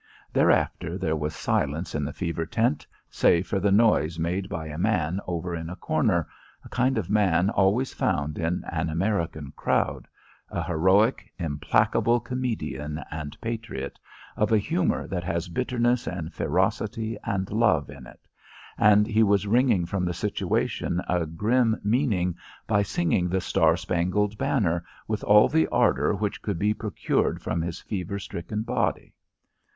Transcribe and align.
Thereafter 0.33 0.97
there 0.97 1.15
was 1.15 1.35
silence 1.35 1.93
in 1.93 2.03
the 2.03 2.11
fever 2.11 2.47
tent, 2.47 2.87
save 3.11 3.45
for 3.45 3.59
the 3.59 3.71
noise 3.71 4.17
made 4.17 4.49
by 4.49 4.65
a 4.65 4.75
man 4.79 5.19
over 5.27 5.53
in 5.53 5.69
a 5.69 5.75
corner 5.75 6.27
a 6.63 6.69
kind 6.69 6.97
of 6.97 7.07
man 7.07 7.51
always 7.51 7.93
found 7.93 8.39
in 8.39 8.63
an 8.71 8.89
American 8.89 9.51
crowd 9.55 10.07
a 10.49 10.63
heroic, 10.63 11.31
implacable 11.37 12.19
comedian 12.19 13.03
and 13.11 13.39
patriot, 13.41 13.99
of 14.35 14.51
a 14.51 14.57
humour 14.57 15.05
that 15.05 15.23
has 15.23 15.49
bitterness 15.49 16.07
and 16.07 16.33
ferocity 16.33 17.15
and 17.23 17.51
love 17.51 17.91
in 17.91 18.07
it, 18.07 18.27
and 18.79 19.05
he 19.05 19.21
was 19.21 19.45
wringing 19.45 19.85
from 19.85 20.03
the 20.03 20.15
situation 20.15 20.99
a 21.07 21.27
grim 21.27 21.79
meaning 21.83 22.35
by 22.65 22.81
singing 22.81 23.29
the 23.29 23.39
"Star 23.39 23.77
Spangled 23.77 24.35
Banner" 24.35 24.83
with 25.07 25.23
all 25.23 25.47
the 25.47 25.67
ardour 25.67 26.15
which 26.15 26.41
could 26.41 26.57
be 26.57 26.73
procured 26.73 27.39
from 27.39 27.61
his 27.61 27.79
fever 27.81 28.17
stricken 28.17 28.63
body. 28.63 29.13